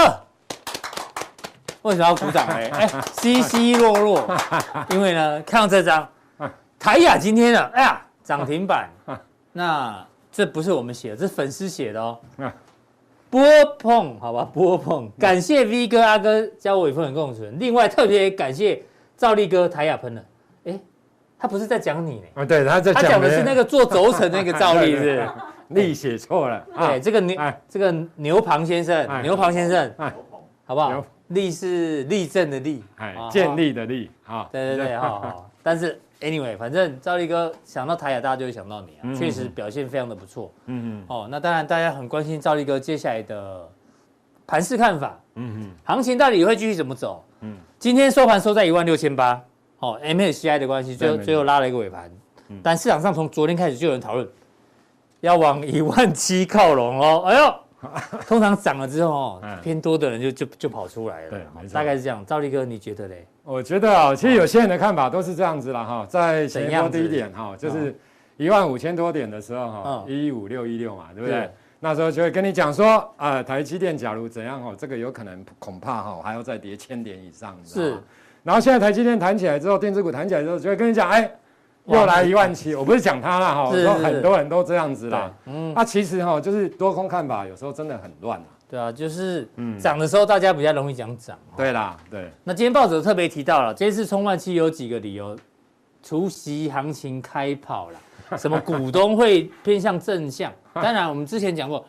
[1.82, 2.54] 为什么要鼓掌呢？
[2.70, 2.88] 哎，
[3.20, 4.24] 稀稀落落，
[4.90, 6.08] 因为呢，看到这张
[6.78, 8.88] 台亚今天的，哎呀，涨停板。
[9.50, 12.16] 那这不是我们写的，这是粉丝写的哦。
[13.28, 13.42] 波
[13.80, 15.10] 碰，好吧，波碰。
[15.18, 17.58] 感谢 V 哥、阿哥教我与风险共存。
[17.58, 18.80] 另外特别感谢
[19.16, 20.22] 赵立哥，台亚喷了。
[20.66, 20.78] 哎，
[21.37, 22.26] 他不是在讲你呢？
[22.34, 23.02] 啊，对，他在讲。
[23.02, 25.28] 他讲的是那个做轴承那个兆立，是。
[25.68, 29.92] 力写错了，哎，这个牛，这个牛庞先生，牛庞先生，
[30.64, 31.05] 好不好？
[31.29, 35.50] 立是立正的立，哎，建立的立，好，对对对，好好。
[35.64, 43.66] 但是 anyway，反正赵立哥想到台亚，大家就会想到你啊，确实表现非常的不错，嗯嗯，哦，那当然大家很关心赵立哥接下来的
[44.46, 47.24] 盘势看法，嗯嗯，行情到底会继续怎么走？
[47.40, 49.42] 嗯，今天收盘收在一万六千八，
[49.79, 52.11] 哦，MSCI 的关系，最后最后拉了一个尾盘，
[52.62, 54.29] 但市场上从昨天开始就有人讨论。
[55.24, 57.22] 要往一万七靠拢哦！
[57.26, 57.54] 哎呦，
[58.26, 61.30] 通常涨了之后哦，偏多的人就就就跑出来了。
[61.30, 62.22] 对，大概是这样。
[62.26, 63.26] 赵力哥，你觉得嘞？
[63.42, 67.98] 我觉得啊，其实有些人的看法都是这样子了哈，在前一波低点哈，就是
[68.37, 71.50] 一万五千多点的时候哈，一五六一六嘛，对不对？
[71.80, 77.56] 那时候就会跟你讲说啊，台积电假如怎样哦，这个有可能恐怕哈还要再跌千点以上。
[77.64, 77.96] 是。
[78.42, 81.30] 然后现在台积电弹起来之后，电子股弹起来之后，就会跟你讲哎。
[81.87, 85.31] 又来一万七，我不是讲他啦哈，说很多人都这样子啦。
[85.44, 88.42] 嗯，那其实哈，就是多空看法有时候真的很乱。
[88.66, 89.47] 对啊，就是
[89.79, 91.38] 涨的时候大家比较容易讲涨。
[91.57, 92.31] 对啦，对。
[92.42, 95.37] 那今天报纸特别提到了，这次冲万七有几个理由，
[96.03, 97.99] 除夕行情开跑了，
[98.38, 100.51] 什么股东会偏向正向。
[100.73, 101.85] 当然，我们之前讲过，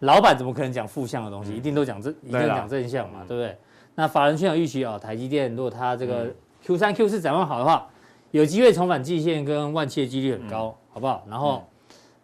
[0.00, 1.54] 老板怎么可能讲负向的东西？
[1.54, 3.56] 一定都讲正，一定讲正向嘛，对不对？
[3.94, 6.26] 那法人圈有预期啊，台积电如果它这个
[6.62, 7.86] Q 三 Q 四展望好的话。
[8.30, 11.24] 有机会重返季线跟万七的几率很高，好不好？
[11.30, 11.64] 然后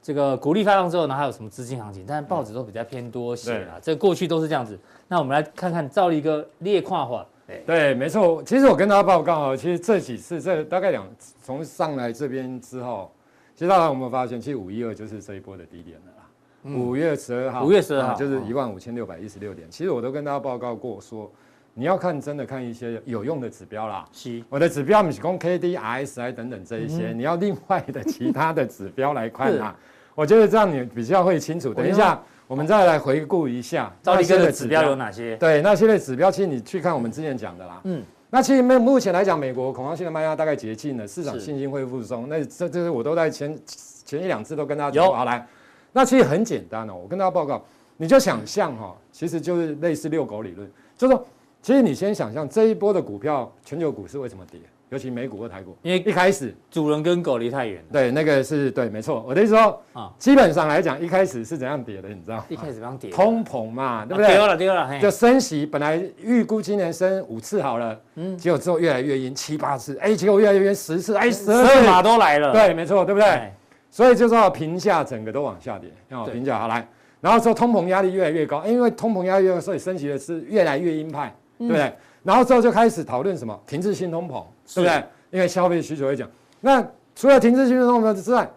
[0.02, 2.04] 这个鼓励发放之后呢，还有什么资金行情？
[2.06, 4.78] 但是报纸都比较偏多些啦，这过去都是这样子。
[5.08, 7.26] 那我们来看看赵立哥列跨化。
[7.66, 8.42] 对，没错。
[8.42, 11.06] 其实我跟大家报告啊，其实这几次这大概两
[11.42, 13.10] 从上来这边之后，
[13.54, 16.76] 其实大家有没有发现，其实五一二就是这一波的低点了啦。
[16.76, 19.70] 五月十二号，五月十二号就是一万五千六百一十六点。
[19.70, 21.32] 其实我都跟大家报告过说。
[21.76, 24.04] 你要看真的看一些有用的指标啦。
[24.12, 29.76] 是，我的指标不是供 K D R S I 等等这一些，嗯、你要另外的其他的指标来看啦。
[30.14, 31.74] 我觉得这样你比较会清楚。
[31.74, 35.36] 等一下，我们再来回顾一下兆立哥的指标有哪些？
[35.36, 37.80] 对，那些的指标，其实你去看我们之前讲的啦。
[37.82, 38.00] 嗯。
[38.30, 42.28] 那其实目目前来讲，美国恐慌性的卖压大概接近了，市场信心恢复中。
[42.28, 43.58] 那这这是我都在前
[44.04, 45.12] 前一两次都跟大家讲。
[45.12, 45.44] 好来，
[45.92, 47.60] 那其实很简单哦，我跟大家报告，
[47.96, 51.26] 你就想象哈，其实就是类似遛狗理论，就是说。
[51.64, 54.60] 其实你先想象这一波的股票，全球股市为什么跌？
[54.90, 57.82] 尤其美股和台股，因为一开始主人跟狗离太远。
[57.90, 59.24] 对，那个是对，没错。
[59.26, 62.08] 我的意思说，啊，基本上来讲，一开始是怎样跌的？
[62.10, 62.44] 你知道？
[62.50, 63.10] 一开始怎样跌？
[63.10, 64.26] 通膨嘛，对不对？
[64.26, 65.00] 跌了，跌了。
[65.00, 72.52] 就升息，本来预估今年升五次好了，嗯，结果之后越来越阴，七八次，哎，结果越来越阴，十次，哎，十二码都来了。
[72.52, 73.50] 对，没错，对不对？
[73.90, 76.86] 所以就说评价整个都往下跌，哦，评价好来，
[77.22, 81.92] 然后说通膨压力越来越高，因为通膨压力越高，所以升息的是越来越鹰派，对不对？
[82.22, 84.42] 然后之后就开始讨论什么停滞性通膨，
[84.74, 85.04] 对不对？
[85.30, 86.28] 因为消费需求会讲。
[86.60, 88.50] 那除了停滞性通膨之外，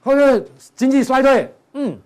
[0.00, 0.42] 后面
[0.74, 1.96] 经济衰退，嗯，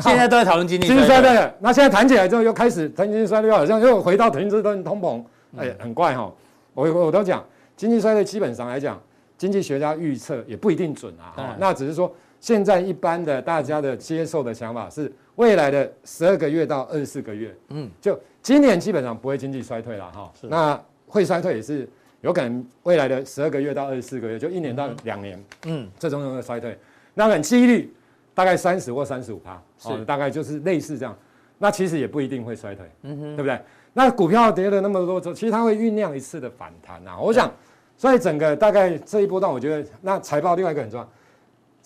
[0.00, 1.52] 现在都在讨论经济经济衰退。
[1.60, 5.22] 那现在谈起来之后，又开始谈经济衰退，好像又回到停滞性通膨，
[5.56, 6.32] 哎，很怪哈。
[6.74, 7.44] 我我都讲
[7.76, 9.00] 经济衰退，基本上来讲，
[9.38, 11.56] 经济学家预测也不一定准啊。
[11.58, 18.18] 那只是说，现在一般的大家的接受的想法是，未来的十二个月到二十四个月，嗯，就。
[18.42, 21.88] 今年基本上不会经济衰退了哈，那会衰退也是
[22.20, 26.78] 有可能未来的十二个月到二十四个月，就一年到两年，嗯，这种种的衰退，
[27.12, 27.92] 那很几率
[28.34, 30.04] 大概三十或三十五趴，是。
[30.04, 31.18] 大概就是类似这样，
[31.58, 33.60] 那其实也不一定会衰退，嗯哼，对不对？
[33.92, 37.18] 那股票跌了那么多周，其实它会酝酿一次的反弹呐。
[37.20, 37.52] 我想，
[37.96, 41.08] 所以整个大概这一波段，我觉得那财报另外一个很重要，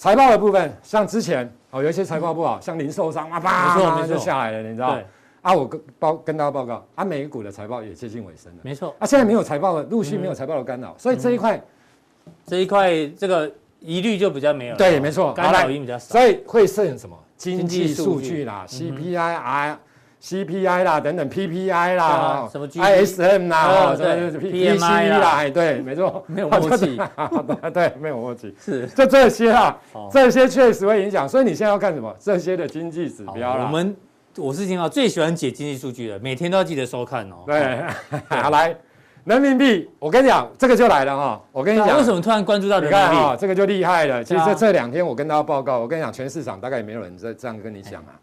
[0.00, 4.98] 财报的部分，像之前哦有一些财报不好，像零售商啊，啪就下来了，你知道。
[5.42, 8.60] 啊，我跟报跟大家报告，啊，美股的财报也接近尾声了。
[8.62, 11.62] 没错，啊，现在没有财报了，陆续没有财报的干扰，所以这一块，
[12.46, 14.76] 这一块这个疑虑就比较没有。
[14.76, 16.14] 对，没错，干扰已经比较少。
[16.14, 19.78] 所以会剩什么经济数据啦，CPI 啊
[20.22, 27.00] ，CPI 啦，等等 PPI 啦，什么 ISM 啦，什么 PCE 啦，哎，对，没错， 没有默契，
[27.72, 29.76] 对，没有默契，是，就这些啦，
[30.10, 31.28] 这些确实会影响。
[31.28, 32.14] 所以你现在要看什么？
[32.18, 33.96] 这些的经济指标啦，我们。
[34.36, 37.38] 我是听到最喜欢解经济数据的，每天都要记得收看哦。
[37.44, 37.82] 对，
[38.40, 38.74] 好来，
[39.24, 41.42] 人民币，我跟你讲，这个就来了哈。
[41.50, 42.96] 我跟你讲，为什么突然关注到人民币？
[42.96, 44.22] 你看哈，这个就厉害了。
[44.22, 48.14] 其实这这两天我跟大家报告，我跟你讲，全市场大概也没有人在这样跟你讲啊。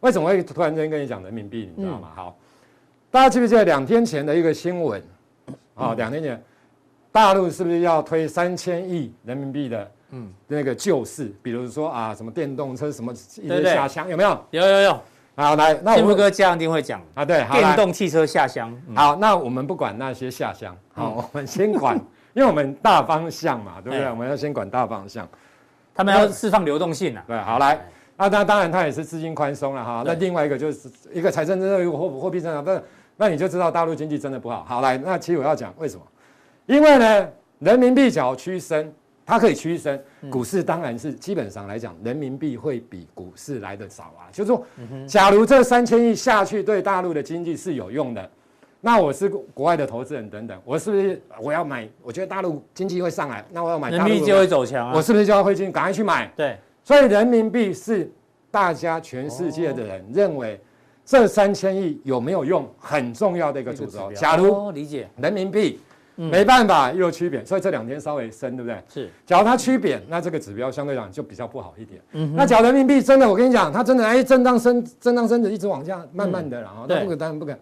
[0.00, 1.70] 为什么会突然间跟你讲人民币？
[1.74, 2.08] 你知道吗？
[2.14, 2.36] 好，
[3.10, 5.02] 大家记不记得两天前的一个新闻？
[5.74, 6.42] 啊，两天前，
[7.12, 11.32] 大陆是不是要推三千亿人民币的嗯那个救市？
[11.42, 14.44] 比如说啊，什么电动车什么下乡有没有？
[14.50, 15.00] 有有有。
[15.34, 17.22] 好，来，那幸福哥这样一定会讲啊。
[17.22, 18.74] 对，电动汽车下乡。
[18.94, 21.94] 好，那我们不管那些下乡，好，我们先管，
[22.32, 24.08] 因为我们大方向嘛，对不对？
[24.08, 25.28] 我们要先管大方向。
[25.94, 27.24] 他们要释放流动性啊。
[27.26, 27.78] 对，好来，
[28.16, 30.02] 那那当然，它也是资金宽松了哈。
[30.06, 32.82] 那另外一个就是一个财政政策，一个货货币政策，那
[33.16, 34.64] 那你就知道大陆经济真的不好。
[34.64, 36.02] 好来，那其实我要讲为什么？
[36.66, 38.92] 因为呢，人民币只要趋升。
[39.28, 40.00] 它可以趋升，
[40.30, 44.30] 股市当然是基本上来讲，人民币会比股市来得少啊。
[44.30, 44.64] 就是说，
[45.04, 48.30] 假如这三千亿下去对大陆的经济是有用的，
[48.80, 51.88] 那我是国外的投资人等等，我是不是我要买？
[52.04, 53.90] 我觉得大陆经济会上来，那我要买。
[53.90, 54.92] 人民币就会走强啊。
[54.94, 56.30] 我是不是就要汇进，赶快去买？
[56.36, 56.56] 对。
[56.86, 58.08] 所以人民币是
[58.48, 60.60] 大家全世界的人认为
[61.04, 64.12] 这三千亿有没有用很重要的一个指标。
[64.12, 65.80] 假如理解人民币。
[66.18, 68.82] 没办法，又趋贬，所以这两天稍微升，对不对？
[68.88, 69.10] 是。
[69.26, 72.00] 假如它趋贬，那这个指标相对讲就比较不好一点。
[72.12, 72.32] 嗯。
[72.34, 77.52] 那假如人民币真的，我跟你讲，它真的哎，震荡升，震荡升值一直往下，慢慢的，然后那不可当然不可，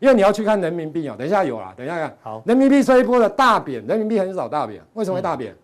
[0.00, 1.14] 因为你要去看人民币哦。
[1.16, 2.16] 等一下有了，等一下看。
[2.20, 2.42] 好。
[2.46, 5.54] 人民币这一波的大贬，人民币很少大贬，为什么会大贬？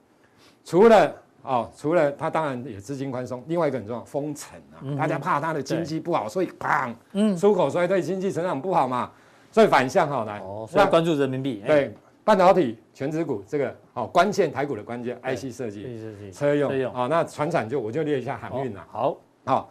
[0.64, 1.12] 除了
[1.46, 9.10] 哦，除了它当然也资金宽松，另外一个很重要，封城啊，大家怕它的经济不好，所以砰，嗯，出口衰退，经济成长不好嘛，
[9.52, 10.38] 所以反向好来。
[10.40, 10.66] 哦。
[10.68, 11.62] 所以关注人民币。
[11.66, 11.94] 对。
[12.24, 15.86] 半导体、全指股这个哦关键，台股的关键 IC 设计、
[16.32, 18.84] 车用啊，那船产就我就列一下航运了。
[18.90, 19.70] 好，好，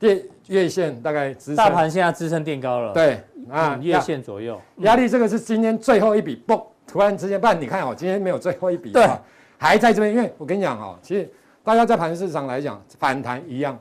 [0.00, 2.92] 电月线大概支撑，大盘现在支撑垫高了。
[2.92, 9.08] 对啊，月线左右压力，这个是今天最后一笔，嘣，突然之间，不然你看哦，今天没有最后一笔，对，
[9.62, 11.30] 还在这边，因为我跟你讲哦，其实
[11.62, 13.78] 大家在盘市场来讲，反弹一样，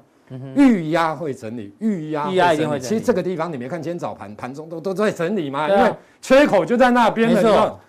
[0.56, 2.80] 预压会整理，预压会整理。
[2.80, 5.92] 其实这个地方你没看，今天早盘盘中都都在整理嘛，因为
[6.22, 7.80] 缺口就在那边了。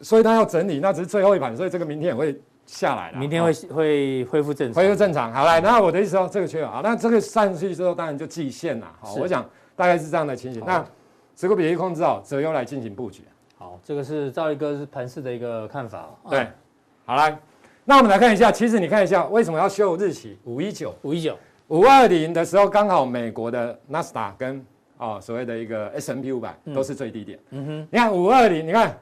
[0.00, 3.18] 所以它要整理，那只是最后一盘，所以这个明天也会下来了。
[3.18, 5.32] 明天会会恢复正常，恢复正常。
[5.32, 8.86] 好来，那我的意思说，这个缺口好，那这个上去之后，当然就季线了。
[9.00, 10.62] 好，我想大概是这样的情形。
[10.64, 10.84] 那
[11.34, 13.24] 持股比例控制好，择优来进行布局。
[13.56, 16.10] 好，这个是赵力哥是盘市的一个看法。
[16.30, 16.46] 对，
[17.08, 17.34] 好来，
[17.86, 20.36] 那我们来看一下，其实你看一下，为什么要秀日期？
[20.44, 21.34] 五一九，五一九，
[21.68, 24.62] 五二零的时候，刚好美国的纳斯达跟
[24.98, 27.38] 哦所谓的一个 S M P 五百都是最低点。
[27.52, 28.94] 嗯哼，你看五二零，你看，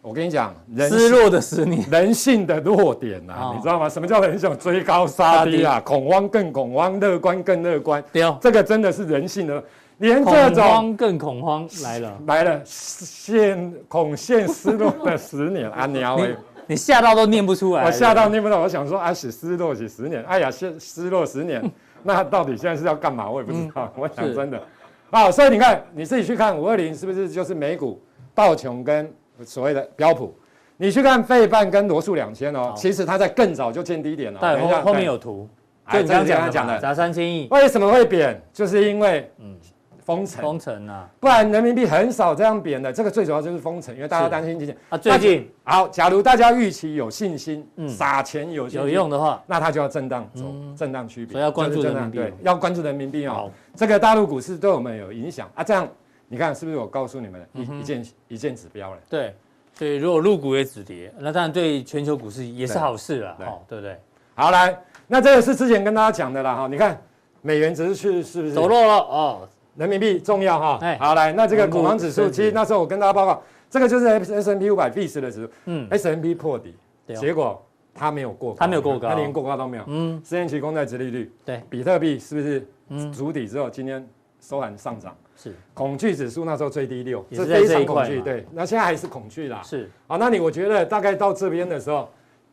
[0.00, 3.86] 我跟你讲，失落的十年，人性的弱点啊，你知道吗？
[3.86, 4.56] 什么叫人性？
[4.56, 8.02] 追高杀低啊，恐慌更恐慌，乐观更乐观。
[8.10, 9.62] 对哦，这个真的是人性的。
[9.98, 15.86] 连这种恐慌更恐慌来了，来了，陷恐陷失落的十年啊！
[15.86, 16.34] 鸟哎，
[16.66, 18.60] 你吓到都念不出来，我吓到念不到。
[18.60, 21.62] 我想说啊，是失落几十年，哎呀，失失落十年，
[22.02, 23.28] 那到底现在是要干嘛？
[23.28, 23.92] 我也不知道。
[23.96, 24.62] 我想真的，
[25.10, 28.00] 啊，所以你看你自己去看五二零是不是就是美股
[28.34, 29.12] 道琼跟
[29.44, 30.34] 所谓的标普？
[30.76, 34.40] 你去看费半跟罗素两千哦，其实它在更早就见低点了。
[34.40, 35.48] 对，后后面有图，
[35.92, 38.40] 就你刚刚讲的砸三千亿，为什么会贬？
[38.52, 39.56] 就是因为嗯。
[40.04, 42.92] 封城，封城啊，不然人民币很少这样贬的。
[42.92, 44.98] 这个最主要就是封城，因为大家担心经济啊。
[44.98, 50.44] 最近好，假如大家预期有信心，撒钱有有用的话，那它就要震荡走，
[50.76, 51.32] 震荡区别。
[51.32, 53.50] 所以要关注人民币，对，要关注人民币哦。
[53.76, 55.62] 这个大陆股市对我们有影响啊。
[55.62, 55.88] 这样
[56.28, 58.98] 你看是不是我告诉你们一一件一件指标了？
[59.08, 59.34] 对，
[59.74, 63.96] 所以如果入股也止跌，那当然对全球股市也是好事了，哦，对不对？
[64.34, 66.66] 好，来，那这个是之前跟大家讲的啦哈。
[66.66, 66.98] 你看
[67.42, 69.48] 美元只是去是不是走弱了哦？
[69.76, 76.74] 人民币重要哈，好来，那这个恐慌指数，其实那时候我跟大家报告，这个就是 S N P 五百 VIX 的指数，嗯，S&P 破底，
[77.14, 84.06] 结果它没有过，它没有过高，它连过高都没有，嗯，十年期公债殖利率，对，比特币是不是筑底之后今天
[84.40, 85.16] 收盘上涨？
[85.36, 92.08] 是，恐惧指数那时候最低六，是非常恐惧，对，那现在还是恐惧啦，是，好，那你我觉得大概到这边的时候，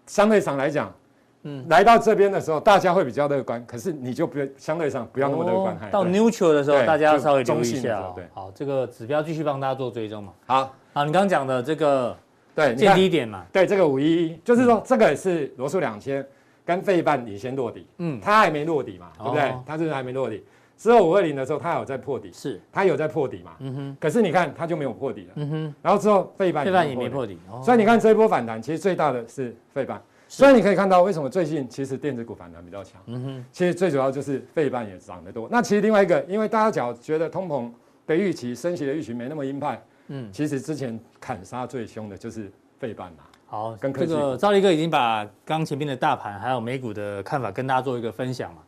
[0.05, 0.93] 相对上来讲。
[1.49, 5.75] 嗯，来到这边的时候，大家会比较乐观，可是你就不相对上不要那么乐观。
[5.89, 8.13] 到 neutral 的时候，大家要稍微留意一下。
[8.15, 10.33] 对，好，这个指标继续帮大家做追踪嘛。
[10.45, 12.15] 好，好，你刚刚讲的这个
[12.53, 13.43] 对见低点嘛？
[13.51, 16.23] 对，这个五一一，就是说这个也是罗素两千
[16.63, 19.53] 跟费半领先落底，嗯，它还没落底嘛，对不对？
[19.65, 20.43] 它是还没落底，
[20.77, 23.51] 之后五二零的时候它有在破底，是它有在破底嘛？
[23.59, 23.97] 嗯哼。
[23.99, 25.75] 可是你看它就没有破底了，嗯哼。
[25.81, 29.99] 然后之后费半费半也没破底，所以你看这一波反弹，其实最大的是费半。
[30.31, 33.01] 所以你可以看到，为什么最近其实电子股反弹比较强？
[33.07, 35.49] 嗯哼，其实最主要就是费半也涨得多。
[35.49, 37.69] 那其实另外一个，因为大家只要觉得通膨
[38.05, 43.23] 的预期、升息的预期没那么鹰派，嗯，其实之前砍杀最凶的就是费半嘛。
[43.47, 48.61] 好，跟这个赵力哥已经把刚前面的大盘还有美股的看法跟大家做一个分享嘛。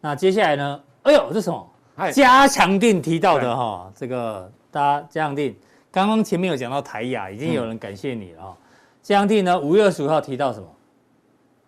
[0.00, 0.80] 那接下来呢？
[1.02, 1.70] 哎呦，这是什么？
[2.12, 5.54] 加强定提到的哈，这个大家加强定，
[5.92, 8.56] 刚刚前面有讲到台雅，已经有人感谢你了哈。
[9.02, 10.66] 加强定呢，五月二十五号提到什么？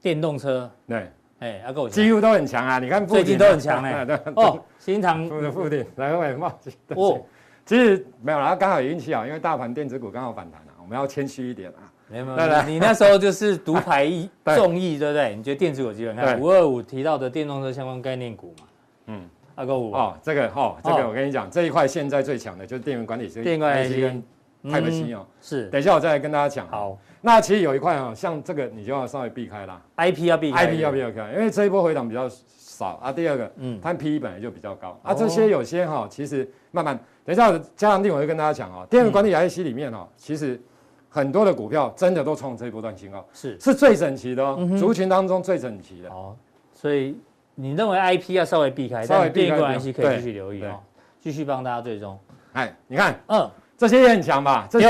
[0.07, 2.79] 电动车，对，哎，阿哥几乎都很强啊！
[2.79, 4.17] 你看最近都很强哎， 对。
[4.37, 6.47] 哦，新唐的附近来回冒
[6.91, 7.21] 哦，
[7.65, 11.91] 其实没有啦，刚好也运气好，因为大盘电子股刚好反弹了，我们要谦虚一点啊。
[12.09, 15.35] 没有没有，你那时候就是独排一 众议，对不对？
[15.35, 16.15] 你觉得电子股有机会？
[16.15, 18.67] 看五二五提到的电动车相关概念股嘛？
[19.07, 19.91] 嗯，阿哥五。
[19.91, 24.23] 哦，这个哦，这个我跟你讲，这一块现在最强的就是电源管理，电源管理跟
[24.71, 26.69] 泰伯西哦，是，等一下我再来跟大家讲。
[26.69, 26.97] 好。
[27.27, 29.83] 那其实有一块啊，像这个你就要稍微避开啦。
[29.97, 33.11] I P 要避开，I P 要避开，因为这一波回档比较少啊。
[33.11, 35.13] 第二个，嗯，它 P E 本来就比较高啊。
[35.13, 38.87] 这些有些哈，其实慢慢，等一下加强錠我会跟大家讲哦。
[38.89, 40.61] 电源管理 I C 里面哈，其实
[41.09, 46.09] 很多的股票真的都创这一波段新高，是是最整齐的哦，族群当中最整齐的。
[46.09, 46.37] 哦，
[46.73, 47.19] 所以
[47.57, 50.79] 你认为 I P 要稍微避开，稍微电源管理可以继续留意哦，
[51.19, 52.17] 继续帮大家追踪。
[52.53, 53.51] 哎，你看，嗯。
[53.77, 54.67] 这些也很强吧？
[54.71, 54.89] 这些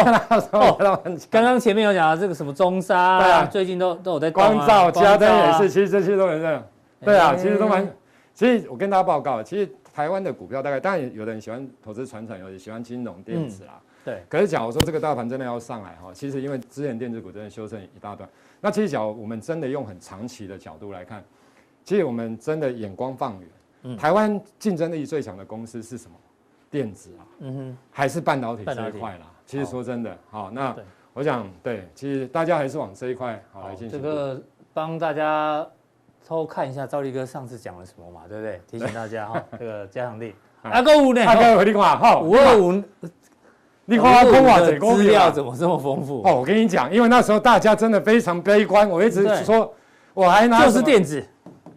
[0.53, 6.63] 哦，刚刚前面有讲到这个什么中沙，对啊，最近都都有在光照、家登也是，其实这些都很热。
[7.01, 7.87] 对啊，其实都蛮。
[8.33, 13.81] 其实我跟大家报告，其实台湾的股票大概，当然有的人喜欢投资传产，有的喜欢金融电子啊。
[14.05, 14.23] 对。
[14.29, 18.29] 可是假如说这个大盘真的要上来哈，其实因为之前电子股真的修正一大段，
[18.61, 21.25] 那其实假如我们真的用很长期的角度来看，
[21.83, 26.17] 其实我们真的眼光放远，台湾竞争力最强的公司是什么？
[26.71, 29.27] 电子啊，嗯哼，还是半导体这一块啦。
[29.47, 30.75] 其实说真的，好，那
[31.15, 33.91] 我想对，其实大家还是往这一块好来进行。
[33.91, 34.43] 这个
[34.75, 35.67] 帮大家
[36.27, 38.61] 偷看一下赵力哥上次讲了什么嘛，对不对？
[38.67, 40.35] 提醒大家哈，这个加强力。
[40.63, 41.23] 阿哥五呢？
[41.25, 42.83] 阿哥你看哈，五二五，
[43.85, 46.23] 你看空瓦的资料怎么这么丰富？
[46.27, 49.73] 哦，我跟你讲，因为那时候大家真的非常悲观，我一直说，
[50.13, 51.25] 我还拿就是电子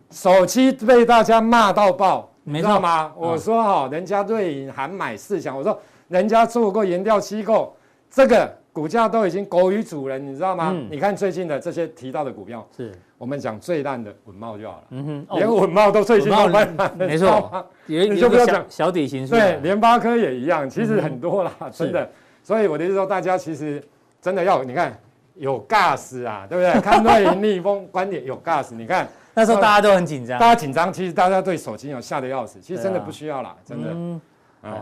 [0.10, 2.28] 手机被大家骂到爆。
[2.52, 3.12] 你知道吗？
[3.16, 7.76] 我说哈，人家瑞银还买四强，我说人家做过研调机构，
[8.10, 10.76] 这个股价都已经狗与主人，你知道吗？
[10.90, 12.92] 你看最近的这些提到的股票，是。
[13.20, 14.84] 我们讲最烂的稳懋就好了。
[14.92, 18.66] 嗯哼，连稳懋都最近都翻盘，没错，你就不要讲。
[18.70, 22.10] 小底型，对，联发科也一样，其实很多啦，真的。
[22.42, 23.84] 所以我的意思说，大家其实
[24.22, 24.98] 真的要你看
[25.36, 26.82] 有 gas 啊，对不对？
[26.82, 29.06] 看瑞银逆风观点有 gas，你看
[29.40, 33.88] 那时候大家都很紧张，大家紧张，其实大家对手机有吓得要死，其实真的不需要啦，真的。
[33.94, 34.22] 嗯，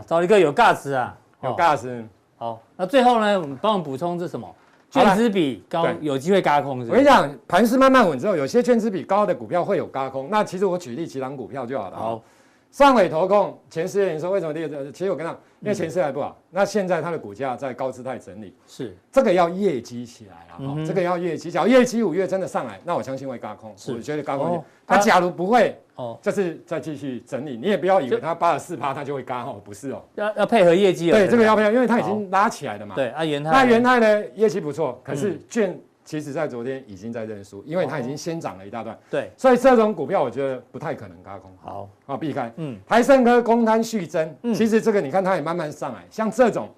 [0.04, 2.04] 找一个有 gas 啊， 有 gas。
[2.36, 4.52] 好，那最后呢，我们帮我们补充是什么？
[4.90, 6.90] 券资比高有机会嘎空是是？
[6.90, 10.28] 我跟你讲，盘势慢慢稳之后，有些券资比高的股票会有嘎空。
[10.28, 11.96] 那其实我举例几档股票就好了。
[11.96, 12.22] 好，
[12.70, 14.68] 上尾投控前四月营收为什么跌？
[14.92, 16.36] 其实我跟你讲，因为前四还不好。
[16.50, 23.74] 那现在它的股价在高姿态整理，是这个要业绩起来啊，这个要业绩，假如业绩五月真的上来，那我相信会高空。
[23.88, 24.64] 我觉得高空。
[24.86, 25.76] 它假如不会。
[25.96, 31.10] 哦，这是再继续整理，你也不要以为它八十四趴它就会高哦，不是哦，要要配合业绩。
[31.10, 32.94] 对，这个要配合，因为它已经拉起来了嘛。
[32.94, 35.76] 对，啊，元泰，那元泰呢，业绩不错，可是券
[36.08, 38.98] 其实在昨天已经在认输，因为它已经先涨了一大段。
[39.10, 41.52] 对，所以这种股票我觉得不太可能轧空。
[41.60, 42.50] 好，啊，避开。
[42.56, 46.70] 嗯，台盛科公摊续增，其实这个你看它也慢慢上来，像这种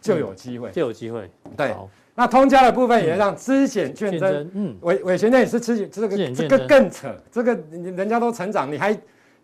[0.00, 1.30] 就有机会，就有机会。
[1.54, 1.74] 对。
[2.14, 8.94] 那通家的部分也让资险券增，嗯，伟伟权那也是资险，这个这个更扯，这个人家都成长，你还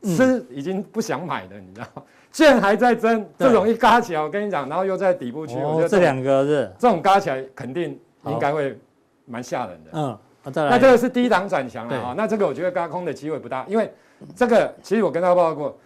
[0.03, 2.03] 吃已经不想买了，你知道吗？
[2.33, 6.73] 券还在增，这种一嘎起来，我跟你讲，然后又在底部区，我觉得这两个是。
[6.79, 8.79] 这种嘎起来肯定应该会
[9.27, 10.19] 蛮吓人的，嗯，
[10.55, 13.93] 那这个是低档转强了啊，那这个我觉得高空的机会不大，因为
[14.35, 15.79] 这个其实我跟他报告过，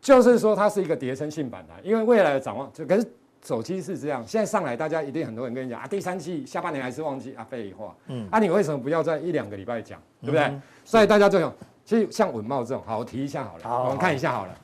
[0.00, 3.06] 就是说它是一个叠升性反弹，因为未来的展望就可是。
[3.44, 7.94] 手机是这样，现在上来，大家一定很多人跟你讲啊，第三季下半年还是旺季啊，废话。
[8.08, 10.40] 嗯，啊，你为什么不要在一两个礼拜讲，对不对？
[10.46, 11.52] 嗯、所以大家这种，
[11.84, 14.54] 其实像稳懋这种，好，我提一下好了，好好我们看一下好了。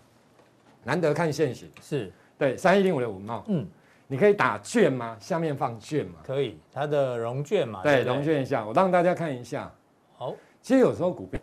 [0.83, 3.65] 难得看现形，是对三一零五的稳懋，嗯，
[4.13, 5.17] 你可以打券吗？
[5.19, 6.17] 下面放券嘛？
[6.23, 7.81] 可以，它的融券嘛？
[7.83, 9.73] 对，融券一下，我让大家看一下。
[10.19, 11.41] 好，其实有时候股票，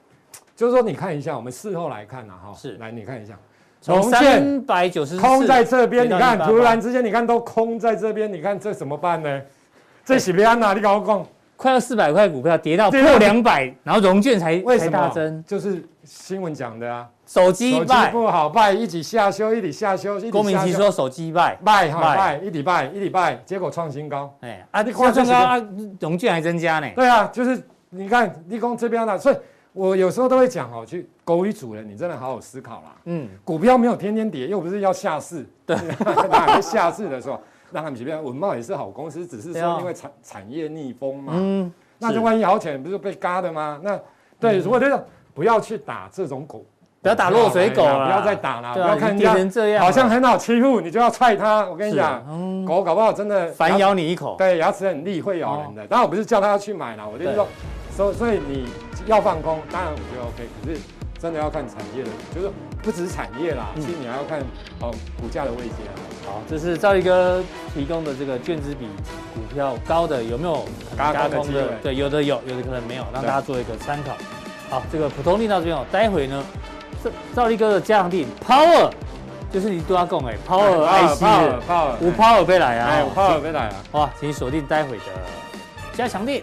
[0.55, 3.35] 就是说你看一下，我们事后来看呐，哈，是，来你看一下。
[3.81, 9.41] 从三百九十空在这边，你看突然之间，你看都空在这边，你看这怎么办呢？
[10.05, 11.25] 这是不安哪里搞空？
[11.59, 15.43] 快要四百块股票跌到破两百，然后融券才为什么大增？
[15.45, 24.33] 就是新闻讲的啊，手机卖不好卖，一起下修，一起下修，郭明奇说手机卖卖好卖，一礼拜一礼拜，结果创新高。
[24.39, 25.61] 哎啊，你创新高啊，
[25.99, 26.87] 融券还增加呢？
[26.95, 29.35] 对啊，就是你看立功这边的，所以。
[29.71, 32.95] 我有时候都会讲哦，去狗与主人，你真的好好思考啦。
[33.05, 35.47] 嗯，股票没有天天跌，又不是要下市。
[35.63, 35.77] 对，
[36.27, 37.39] 哪个下市的时候，
[37.71, 38.23] 让他们随便。
[38.23, 41.33] 文茂也是好公司，只是说因为产产业逆风嘛。
[41.35, 43.79] 嗯，那就万一好钱不是被嘎的吗？
[43.83, 43.99] 那
[44.39, 45.03] 对，如果这种
[45.33, 46.63] 不要去打这种狗，
[47.01, 51.65] 不要打落水狗了，不要再打了，不要看人家好像很好欺负，你就要踹它。
[51.69, 52.23] 我跟你讲，
[52.65, 54.35] 狗搞不好真的反咬你一口。
[54.37, 55.87] 对，牙齿很利，会咬人的。
[55.87, 57.47] 当然我不是叫他要去买了，我就是说，
[57.91, 58.65] 所所以你。
[59.05, 60.79] 要放空，当然我觉得 OK，可是
[61.17, 62.51] 真的要看产业的，就是
[62.89, 64.39] 不只是产业啦，其实你还要看
[64.79, 65.93] 哦股价的位阶啊。
[66.25, 67.39] 好，这是赵力哥
[67.71, 68.87] 提供的这个券资比
[69.35, 70.65] 股票高的有没有
[70.97, 71.67] 加空的？
[71.83, 74.17] 对，有的有，有的可能没有，让大家做一个参考。
[74.71, 76.43] 好，这个普通力到这边哦，待会呢，
[77.03, 78.89] 赵赵力哥的加强錠 Power
[79.51, 85.03] 就是你都要讲哎，Power IC，Power 无 Power 被来啊，有 Power 被来啊，哇，请锁定待会的
[85.93, 86.41] 加强錠。